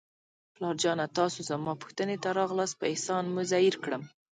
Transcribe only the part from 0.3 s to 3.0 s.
پلار جانه، تاسو زما پوښتنې ته راغلاست، په